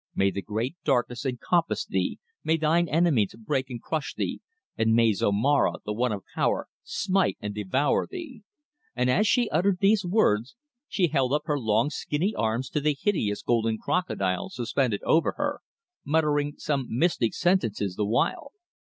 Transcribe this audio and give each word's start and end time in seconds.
May 0.15 0.31
the 0.31 0.41
Great 0.41 0.77
Darkness 0.83 1.27
encompass 1.27 1.85
thee, 1.85 2.17
may 2.43 2.57
thine 2.57 2.89
enemies 2.89 3.35
break 3.37 3.69
and 3.69 3.79
crush 3.79 4.15
thee, 4.15 4.41
and 4.75 4.95
may 4.95 5.11
Zomara, 5.13 5.73
the 5.85 5.93
One 5.93 6.11
of 6.11 6.23
Power, 6.33 6.67
smite 6.81 7.37
and 7.39 7.53
devour 7.53 8.07
thee," 8.09 8.41
and 8.95 9.11
as 9.11 9.27
she 9.27 9.47
uttered 9.51 9.77
these 9.79 10.03
words 10.03 10.55
she 10.87 11.09
held 11.09 11.33
up 11.33 11.43
her 11.45 11.59
long 11.59 11.91
skinny 11.91 12.33
arms 12.33 12.67
to 12.71 12.81
the 12.81 12.97
hideous 12.99 13.43
golden 13.43 13.77
crocodile 13.77 14.49
suspended 14.49 15.03
over 15.03 15.33
her, 15.37 15.61
muttering 16.03 16.55
some 16.57 16.87
mystic 16.89 17.35
sentences 17.35 17.95
the 17.95 18.03
while. 18.07 18.53